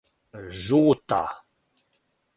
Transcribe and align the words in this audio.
Жута 0.63 1.21